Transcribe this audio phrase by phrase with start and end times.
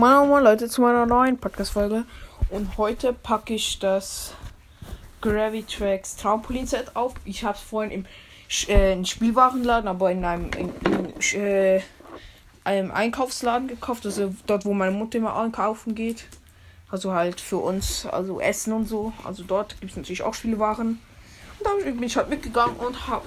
[0.00, 2.06] Moin Leute zu meiner neuen Podcast-Folge.
[2.48, 4.32] Und heute packe ich das
[5.20, 7.12] Gravitrax Trampolin-Set auf.
[7.26, 11.82] Ich habe es vorhin im äh, Spielwarenladen, aber in einem, in, in, äh,
[12.64, 14.06] einem Einkaufsladen gekauft.
[14.06, 16.24] Also dort, wo meine Mutter immer einkaufen geht.
[16.90, 19.12] Also halt für uns, also Essen und so.
[19.24, 20.98] Also dort gibt es natürlich auch Spielwaren.
[21.58, 23.22] Und da bin ich halt mitgegangen und hab,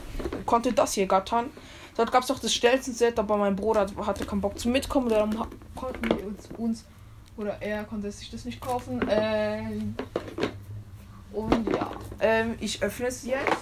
[0.47, 1.51] konnte das hier gattern.
[1.95, 5.09] Dort gab es auch das Stelzen-Set, aber mein Bruder hatte keinen Bock zu mitkommen.
[5.09, 5.45] Darum
[6.11, 6.85] uns, uns
[7.38, 9.05] oder er konnte sich das nicht kaufen.
[9.09, 9.96] Ähm,
[11.32, 13.57] und ja, ähm, ich öffne es jetzt.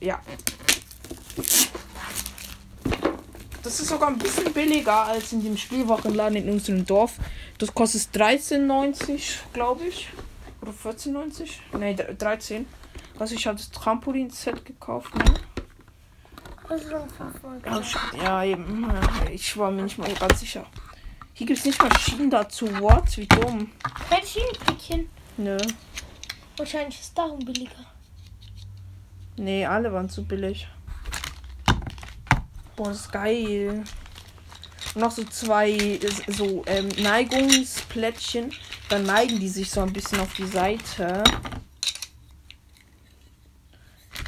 [0.00, 0.20] Ja.
[3.62, 7.16] Das ist sogar ein bisschen billiger als in dem Spielwochenladen in unserem Dorf.
[7.58, 10.08] Das kostet 13,90, glaube ich.
[10.62, 11.76] Oder 14,90?
[11.76, 12.66] Ne, 13.
[13.18, 15.24] Also ich habe das Trampolin-Set gekauft, ne?
[18.22, 18.90] Ja, eben.
[19.32, 20.66] Ich war mir nicht mal ganz sicher.
[21.32, 22.66] Hier gibt es nicht mal Schienen dazu.
[22.80, 23.16] What?
[23.16, 23.70] Wie dumm.
[24.08, 25.08] Kein Schienenpäckchen.
[25.36, 25.58] Nö.
[26.56, 27.84] Wahrscheinlich ist darum billiger.
[29.36, 30.66] Nee, alle waren zu billig.
[32.74, 33.84] Boah, das ist geil.
[34.94, 38.52] Und noch so zwei so ähm, Neigungsplättchen.
[38.88, 41.22] Dann neigen die sich so ein bisschen auf die Seite.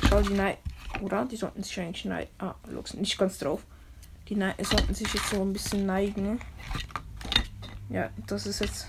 [0.08, 0.67] Schau, die neigen.
[1.02, 1.24] Oder?
[1.26, 2.30] Die sollten sich eigentlich neigen.
[2.38, 3.62] Ah, Lux, nicht ganz drauf.
[4.28, 6.40] Die ne sollten sich jetzt so ein bisschen neigen.
[7.88, 8.86] Ja, das ist jetzt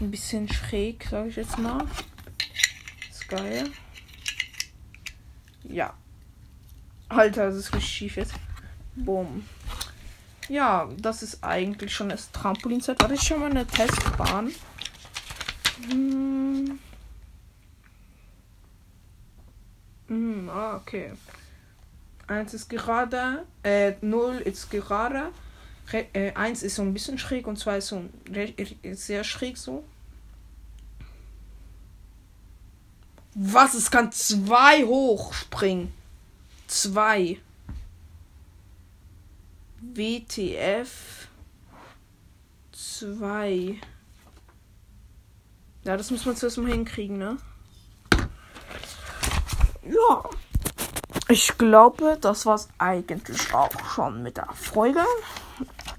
[0.00, 1.84] ein bisschen schräg, sage ich jetzt mal.
[3.10, 3.70] Ist geil.
[5.64, 5.94] Ja.
[7.08, 8.34] Alter, das ist richtig schief jetzt.
[8.94, 9.44] Boom.
[10.48, 13.00] Ja, das ist eigentlich schon das Trampolin-Set.
[13.00, 14.52] Warte, ich schon mal eine Testbahn.
[15.88, 16.55] Hm.
[20.08, 21.12] Hm, ah, okay.
[22.26, 25.30] Eins ist gerade, äh, null ist gerade.
[25.92, 28.04] Re äh, eins ist so ein bisschen schräg und zwei ist so
[28.92, 29.84] sehr schräg so.
[33.34, 33.74] Was?
[33.74, 35.92] Es kann zwei hochspringen.
[36.66, 37.38] Zwei.
[39.80, 41.28] WTF.
[42.72, 43.78] Zwei.
[45.84, 47.36] Ja, das muss man zuerst mal hinkriegen, ne?
[49.88, 50.30] Ja.
[51.28, 55.04] Ich glaube, das war's eigentlich auch schon mit der Folge.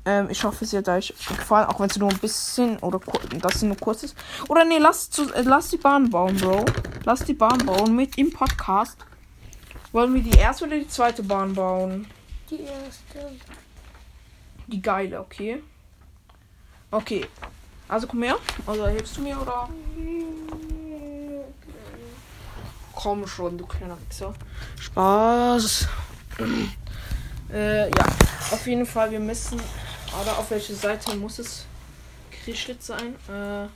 [0.06, 3.00] Ähm, ich hoffe, es hat euch gefallen, auch wenn es nur ein bisschen oder
[3.42, 4.16] das nur kurz ist.
[4.48, 6.66] Oder nee, lass, zu, äh, lass die Bahn bauen, Bro.
[7.04, 8.98] Lass die Bahn bauen mit im Podcast.
[9.92, 12.08] Wollen wir die erste oder die zweite Bahn bauen?
[12.50, 13.36] Die erste.
[14.68, 15.62] Die geile, okay.
[16.92, 17.26] Okay.
[17.90, 18.38] Also komm her.
[18.66, 19.70] Also hilfst du mir oder?
[23.08, 24.34] Komm schon, du kleiner Wichser.
[24.82, 25.88] Spaß.
[27.54, 28.06] äh, ja.
[28.52, 29.62] Auf jeden Fall, wir müssen
[30.12, 31.66] aber auf welche Seite muss es
[32.30, 33.16] gerichtet sein?
[33.30, 33.70] Äh,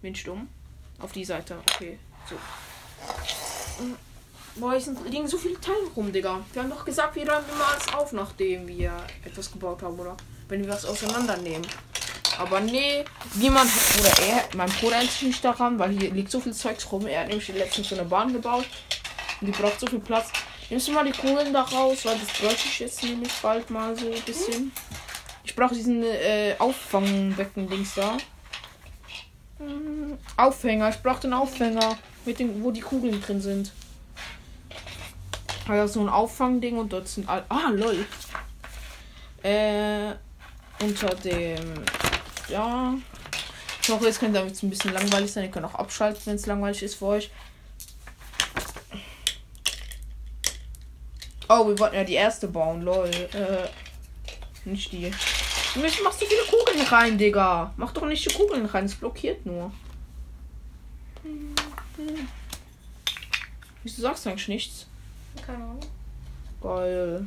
[0.00, 0.46] bin stumm.
[1.00, 1.56] Auf die Seite.
[1.74, 1.98] Okay.
[2.30, 2.36] So.
[4.60, 6.38] Boah, hier sind, liegen so viele Teile rum, Digga.
[6.52, 8.92] Wir haben doch gesagt, wir räumen immer alles auf, nachdem wir
[9.24, 10.16] etwas gebaut haben, oder?
[10.46, 11.66] Wenn wir was auseinandernehmen.
[12.38, 13.04] Aber nee,
[13.34, 16.90] niemand oder er, mein Bruder hält sich nicht daran, weil hier liegt so viel Zeugs
[16.92, 17.06] rum.
[17.06, 18.66] Er hat nämlich letztens so eine Bahn gebaut.
[19.40, 20.30] Und die braucht so viel Platz.
[20.68, 23.96] Nimmst du mal die Kugeln da raus, weil das bräuchte ich jetzt nämlich bald mal
[23.96, 24.72] so ein bisschen.
[25.44, 28.16] Ich brauche diesen äh, Auffangbecken-Dings da.
[30.36, 33.72] Aufhänger, ich brauche den Aufhänger, mit dem, wo die Kugeln drin sind.
[35.68, 37.44] Also so ein Auffangding und dort sind all.
[37.48, 38.04] Ah, lol.
[39.42, 40.12] Äh,
[40.82, 41.84] unter dem.
[42.48, 42.94] Ja.
[43.82, 45.44] Ich hoffe, es könnte damit ein bisschen langweilig sein.
[45.44, 47.30] Ihr könnt auch abschalten, wenn es langweilig ist für euch.
[51.48, 53.08] Oh, wir wollten ja die erste bauen, lol.
[53.08, 53.68] Äh,
[54.64, 55.12] nicht die.
[55.74, 57.72] Du machst so viele Kugeln rein, Digga.
[57.76, 59.70] Mach doch nicht die Kugeln rein, es blockiert nur.
[63.82, 64.86] Wieso sagst du eigentlich nichts?
[65.46, 65.80] Keine Ahnung.
[66.60, 67.26] Geil.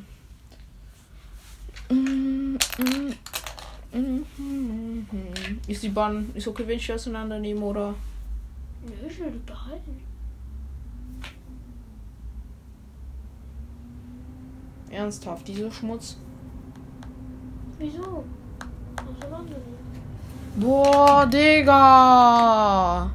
[5.67, 7.95] Ist die Bahn, ist okay, wenn ich auseinandernehme, oder?
[8.83, 10.03] Nö, ich will behalten.
[14.91, 16.17] Ernsthaft, dieser Schmutz?
[17.77, 18.23] Wieso?
[20.55, 23.11] Boah, Digga!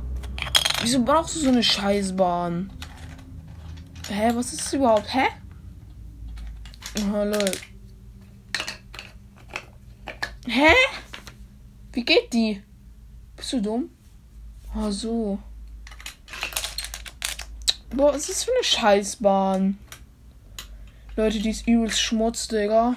[0.81, 2.71] Wieso brauchst du so eine Scheißbahn?
[4.09, 5.13] Hä, was ist das überhaupt?
[5.13, 5.29] Hä?
[7.13, 7.39] Hallo.
[10.47, 10.75] Hä?
[11.93, 12.63] Wie geht die?
[13.37, 13.91] Bist du dumm?
[14.75, 15.39] Ah, so.
[17.91, 19.79] Boah, was ist das für eine Scheißbahn?
[21.17, 22.97] Leute, die ist übelst Schmutz, Digga.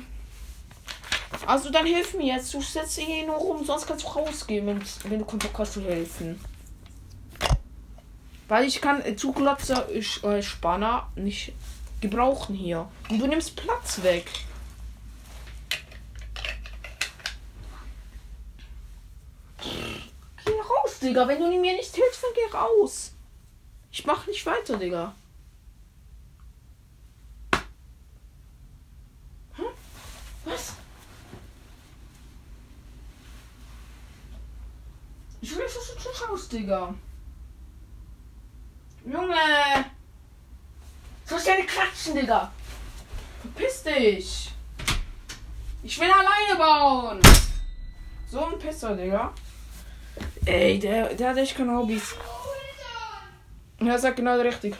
[1.46, 2.54] Also dann hilf mir jetzt.
[2.54, 5.82] Du setzt hier nur rum, sonst kannst du rausgehen, wenn, wenn du Bock hast zu
[5.84, 6.40] helfen.
[8.48, 11.54] Weil ich kann äh, Zuglotzer äh, Spanner nicht
[12.02, 12.90] gebrauchen hier.
[13.10, 14.26] Und du nimmst Platz weg.
[19.62, 21.28] Geh raus, Digga.
[21.28, 23.14] Wenn du mir nicht hilfst, dann geh raus.
[23.92, 25.16] Ich mach nicht weiter, Digga.
[29.54, 29.66] Hm?
[30.46, 30.74] Was?
[35.42, 36.94] Ich will, dass du zuschaust, Digga.
[39.06, 39.36] Junge!
[41.26, 42.52] Ich deine klatschen, Digga?
[43.42, 44.52] Verpiss dich!
[45.84, 47.22] Ich will alleine bauen!
[48.30, 49.34] So ein Pisser, Digga.
[50.48, 52.16] Ey, der, der hat echt keine Hobbys.
[53.82, 54.74] Ja, sag genau richtig.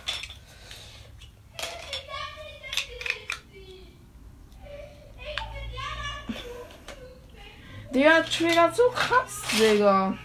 [7.94, 10.18] Der triggert so krass, Digga.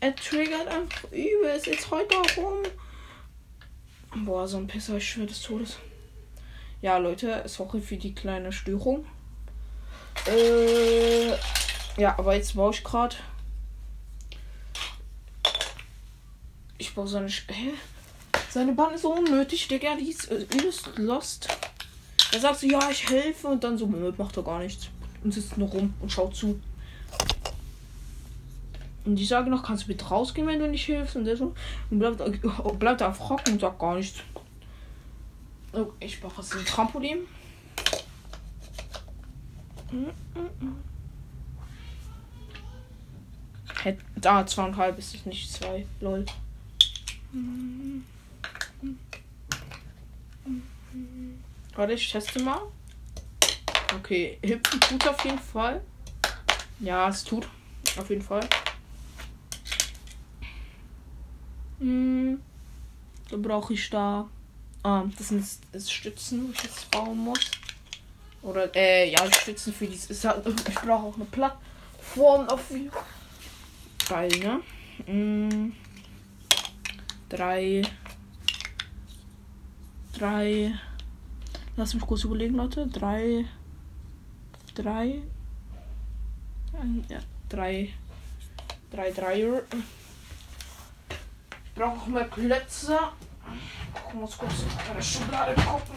[0.00, 1.66] Er triggert einfach übelst.
[1.66, 2.62] Jetzt heute auch rum.
[4.24, 5.78] Boah, so ein Pisser, ich schwör des Todes.
[6.80, 9.04] Ja, Leute, sorry für die kleine Störung.
[10.26, 11.30] Äh,
[12.00, 13.16] ja, aber jetzt baue ich gerade.
[16.86, 17.28] Ich baue seine.
[17.28, 17.72] Sch Hä?
[18.48, 19.96] Seine Bahn ist so unnötig, Digga.
[19.96, 21.48] Die ist äh, übelst lost.
[22.32, 24.88] Er sagt so, ja, ich helfe und dann so, macht er gar nichts.
[25.24, 26.60] Und sitzt nur rum und schaut zu.
[29.04, 31.16] Und ich sage noch, kannst du bitte rausgehen, wenn du nicht hilfst?
[31.16, 31.54] Und der so,
[31.90, 32.30] und bleibt, äh,
[32.78, 34.20] bleibt einfach hocken und sagt gar nichts.
[35.72, 37.18] Oh, ich mache jetzt ein Trampolin.
[44.14, 45.84] Da, zweieinhalb ist es nicht zwei.
[46.00, 46.24] Lol.
[51.74, 52.62] Warte, ich teste mal.
[53.98, 55.82] Okay, hüpfen tut auf jeden Fall.
[56.80, 57.46] Ja, es tut.
[57.98, 58.48] Auf jeden Fall.
[61.78, 62.40] Hm.
[63.30, 64.28] Dann brauche ich da.
[64.82, 67.50] Ah, das sind das Stützen, wo ich jetzt bauen muss.
[68.42, 70.24] Oder, äh, ja, Stützen für dieses.
[70.24, 72.90] Halt, ich brauche auch eine Plattform dafür.
[74.08, 74.60] Geil, ne?
[75.04, 75.72] Hm.
[77.28, 77.82] Drei.
[80.12, 80.72] Drei.
[81.76, 82.86] Lass mich kurz überlegen, Leute.
[82.86, 83.44] Drei.
[84.74, 85.22] Drei.
[87.08, 87.18] Ja,
[87.48, 87.92] drei.
[88.90, 89.62] Drei Dreier.
[91.64, 92.98] Ich brauche noch mehr Klötze.
[94.08, 95.96] Ich muss kurz in meine Schublade gucken.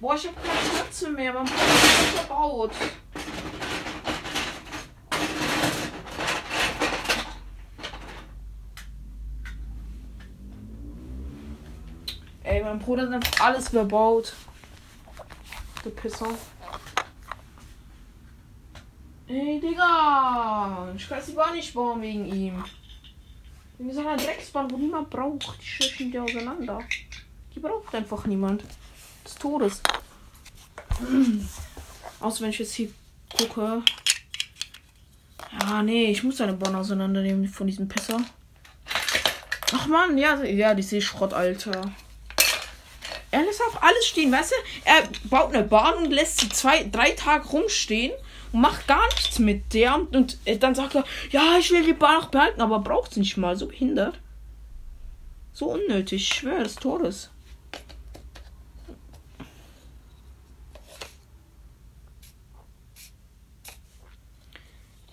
[0.00, 1.32] Boah, ich habe keine Klötze mehr.
[1.32, 2.72] Man braucht verbaut.
[12.58, 14.32] Ey, mein Bruder hat einfach alles verbaut.
[15.84, 16.34] Der Pisser.
[19.28, 20.92] Ey, Digga.
[20.96, 22.64] Ich kann die Bahn nicht bauen wegen ihm.
[23.78, 25.62] Wegen so einer Drecksbahn, wo niemand braucht.
[25.62, 26.80] Die schwächen die auseinander.
[27.54, 28.64] Die braucht einfach niemand.
[29.24, 29.80] Des Todes.
[32.20, 32.90] Außer wenn ich jetzt hier
[33.38, 33.82] gucke.
[35.60, 38.20] Ja, nee, ich muss eine Bahn auseinandernehmen von diesem Pisser.
[39.72, 41.92] Ach man, ja, ja, die sehe Schrott, Alter.
[43.30, 44.54] Er lässt auf alles stehen, weißt du?
[44.84, 48.12] Er baut eine Bahn und lässt sie zwei, drei Tage rumstehen
[48.52, 49.96] und macht gar nichts mit der.
[49.96, 53.20] Und, und dann sagt er, ja, ich will die Bahn auch behalten, aber braucht sie
[53.20, 53.56] nicht mal.
[53.56, 54.18] So behindert.
[55.52, 57.30] So unnötig, ich schwöre, des Todes.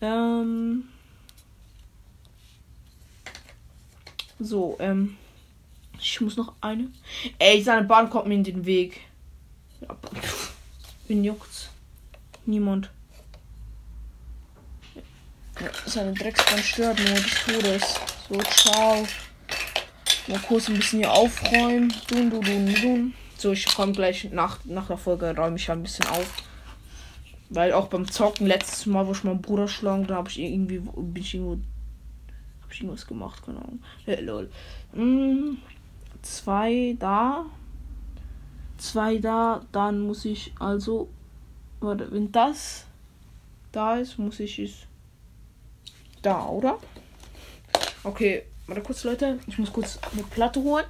[0.02, 0.84] Ähm.
[4.40, 5.18] So, ähm.
[6.16, 6.88] Ich muss noch eine.
[7.40, 9.02] Ey, seine Bahn kommt mir in den Weg.
[9.82, 9.98] Ja,
[11.10, 11.68] wen juckt's?
[12.46, 12.90] Niemand.
[15.60, 18.00] Ja, seine Drecksbahn stört nur des Todes.
[18.30, 19.06] So, ciao.
[20.28, 21.94] Mal kurz ein bisschen hier aufräumen.
[22.08, 23.14] Dun, dun, dun, dun.
[23.38, 26.44] So, ich komme gleich nach, nach der Folge, räume ich ja ein bisschen auf.
[27.50, 30.80] Weil auch beim Zocken letztes Mal, wo ich meinen Bruder schlug, da habe ich irgendwie,
[30.80, 31.62] bin ich irgendwo,
[32.62, 33.60] habe ich irgendwas gemacht, keine.
[34.06, 34.50] Äh, lol.
[34.94, 35.58] Mm,
[36.26, 37.46] zwei da,
[38.78, 41.10] zwei da, dann muss ich also,
[41.80, 42.86] warte, wenn das
[43.72, 44.74] da ist, muss ich es
[46.22, 46.80] da, oder?
[48.04, 50.86] Okay, warte kurz, Leute, ich muss kurz eine Platte holen.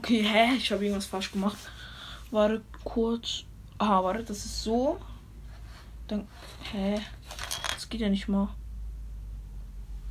[0.00, 0.54] Okay, hä?
[0.56, 1.58] Ich habe irgendwas falsch gemacht.
[2.30, 3.44] Warte kurz.
[3.76, 4.98] Ah, warte, das ist so.
[6.08, 6.26] Dann.
[6.72, 6.98] Hä?
[7.74, 8.48] Das geht ja nicht mal.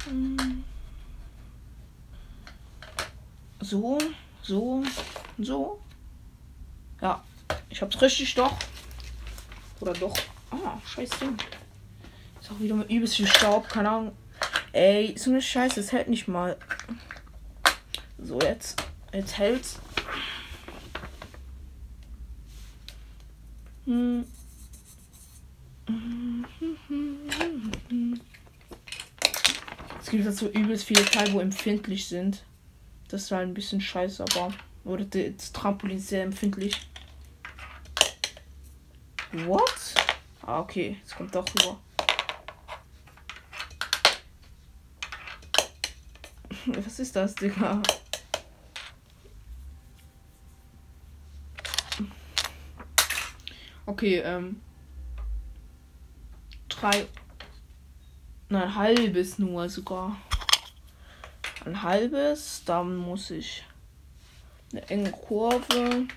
[0.08, 0.63] Hm.
[3.62, 3.98] So,
[4.43, 4.84] so,
[5.39, 5.81] so.
[7.01, 7.24] Ja,
[7.72, 8.60] ich hab's richtig doch.
[9.79, 10.15] Oder doch.
[10.51, 11.36] Ah, scheiß Ding.
[12.39, 14.12] Ist auch wieder mit übelst viel Staub, keine Ahnung.
[14.72, 16.58] Ey, so eine Scheiße, es hält nicht mal.
[18.19, 18.88] So, jetzt.
[19.11, 19.79] Jetzt hält's.
[23.85, 24.25] Hm.
[29.99, 32.43] Es gibt dazu übelst viele Teile, wo empfindlich sind.
[33.07, 34.53] Das halt ein bisschen scheiße, aber.
[34.85, 36.75] Oder das Trampolin ist sehr empfindlich.
[39.31, 39.95] What?
[40.41, 40.97] Ah, okay.
[41.05, 41.79] Es kommt doch rüber.
[46.85, 47.81] Was ist das, Digga?
[54.00, 54.62] Okay, ähm.
[56.70, 57.06] Drei.
[58.48, 60.15] Ein halbes nur sogar.
[61.65, 62.63] Ein halbes.
[62.65, 63.65] Dann muss ich
[64.72, 66.08] eine enge Kurve.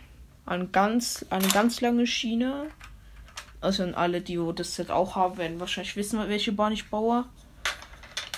[0.47, 2.71] Ein ganz, eine ganz lange Schiene.
[3.61, 7.25] Also an alle, die das Set auch haben, werden wahrscheinlich wissen, welche Bahn ich baue.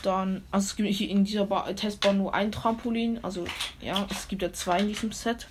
[0.03, 3.23] Dann, also es gibt hier in dieser ba Testbahn nur ein Trampolin.
[3.23, 3.45] Also
[3.83, 5.49] ja, es gibt ja zwei in diesem Set.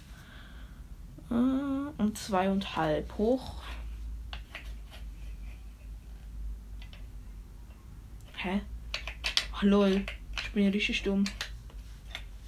[1.30, 3.62] Äh, und zwei und halb hoch.
[8.44, 8.60] Hä?
[9.54, 10.06] Ach, lol.
[10.36, 11.24] Ich bin ja richtig dumm.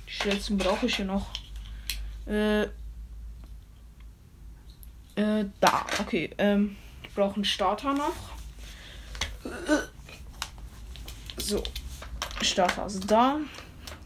[0.06, 1.30] Die schnellsten brauche ich ja noch.
[2.28, 2.64] Äh.
[5.16, 5.86] Äh, da.
[6.02, 6.76] Okay, ähm.
[7.02, 8.14] Ich brauche einen Starter noch.
[11.38, 11.64] So.
[12.42, 13.40] Starter also da.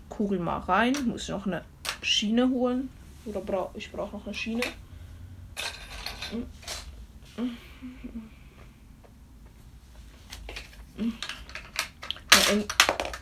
[0.10, 0.96] Kugel mal rein.
[1.08, 1.66] Muss ich noch eine
[2.04, 2.90] Schiene holen.
[3.26, 4.62] Oder brauche ich brauche noch eine Schiene.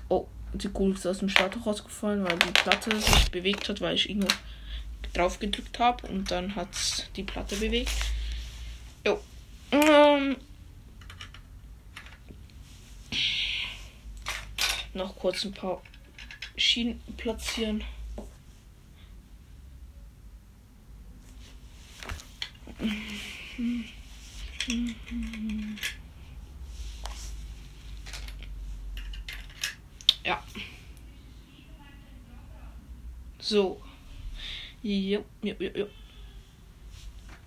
[0.09, 3.95] Oh, die Kugel ist aus dem Starter rausgefallen, weil die Platte sich bewegt hat, weil
[3.95, 4.29] ich irgendwo
[5.13, 6.69] drauf gedrückt habe und dann hat
[7.15, 7.91] die Platte bewegt.
[9.05, 9.19] Jo.
[9.71, 10.37] Ähm.
[14.93, 15.81] Noch kurz ein paar
[16.55, 17.83] Schienen platzieren.
[30.27, 30.43] Ja.
[33.39, 33.81] So.
[34.83, 35.89] Jo, jo, jo, jo.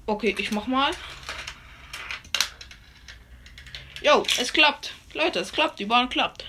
[0.06, 0.92] Okay, ich mach mal.
[4.02, 4.94] Jo, es klappt.
[5.12, 5.78] Leute, es klappt.
[5.78, 6.46] Die Bahn klappt.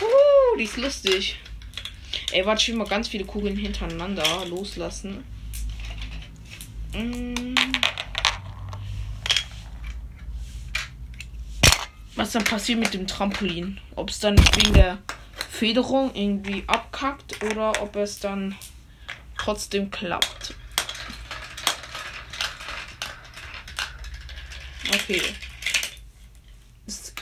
[0.00, 1.40] Uh, die ist lustig.
[2.30, 5.24] Ey, warte, ich will mal ganz viele Kugeln hintereinander loslassen.
[6.94, 7.61] Mm.
[12.14, 13.80] Was dann passiert mit dem Trampolin?
[13.96, 14.98] Ob es dann wegen der
[15.50, 18.56] Federung irgendwie abkackt oder ob es dann
[19.38, 20.54] trotzdem klappt.
[24.92, 25.22] Okay.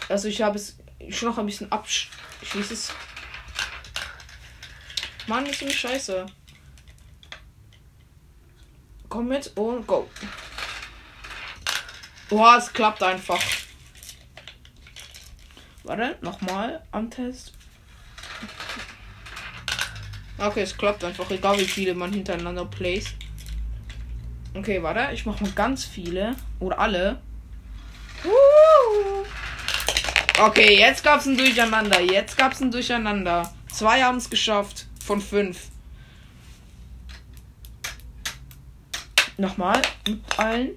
[0.09, 0.76] Also ich habe es
[1.11, 2.11] schon noch ein bisschen absch...
[2.42, 2.92] Ich weiß es.
[5.26, 6.26] Mann, ist eine Scheiße.
[9.09, 10.09] Komm mit und go.
[12.28, 13.40] Boah, es klappt einfach.
[15.90, 17.52] Warte, nochmal am Test.
[20.38, 23.16] Okay, es klappt einfach, egal wie viele man hintereinander placed.
[24.54, 26.37] Okay, warte, ich mach mal ganz viele.
[26.61, 27.20] Oder alle.
[30.38, 32.00] Okay, jetzt gab's ein Durcheinander.
[32.00, 33.52] Jetzt gab's ein Durcheinander.
[33.73, 34.87] Zwei haben es geschafft.
[35.04, 35.70] Von fünf.
[39.38, 39.82] Nochmal.
[40.06, 40.70] Mit allen.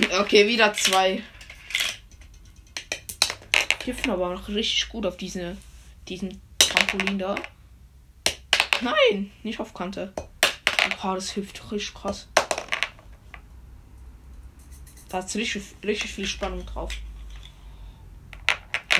[0.00, 1.22] Okay, wieder zwei.
[3.80, 5.56] Kiffen aber noch richtig gut auf diese,
[6.06, 7.34] diesen Trampolin da.
[8.80, 10.12] Nein, nicht auf Kante.
[10.94, 12.28] Oha, das hilft richtig krass.
[15.08, 16.94] Da ist richtig, richtig viel Spannung drauf.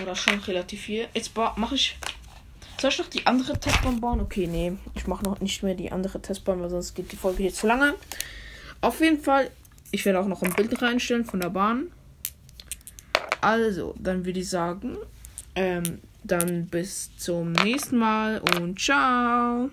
[0.02, 1.08] Oder schon relativ viel.
[1.14, 1.96] Jetzt mache ich.
[2.80, 4.20] Soll ich noch die andere Testbahn bauen?
[4.20, 4.72] Okay, nee.
[4.94, 7.66] Ich mache noch nicht mehr die andere Testbahn, weil sonst geht die Folge hier zu
[7.66, 7.94] lange.
[8.80, 9.50] Auf jeden Fall,
[9.90, 11.90] ich werde auch noch ein Bild reinstellen von der Bahn.
[13.40, 14.96] Also, dann würde ich sagen,
[15.54, 19.70] ähm, dann bis zum nächsten Mal und ciao.